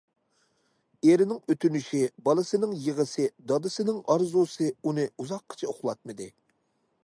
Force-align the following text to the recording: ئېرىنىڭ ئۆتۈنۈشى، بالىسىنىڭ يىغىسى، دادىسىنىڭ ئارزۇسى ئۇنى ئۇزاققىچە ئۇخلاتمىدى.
ئېرىنىڭ 1.07 1.39
ئۆتۈنۈشى، 1.53 1.99
بالىسىنىڭ 2.29 2.73
يىغىسى، 2.87 3.27
دادىسىنىڭ 3.53 4.01
ئارزۇسى 4.15 4.73
ئۇنى 4.81 5.09
ئۇزاققىچە 5.13 5.71
ئۇخلاتمىدى. 5.75 6.33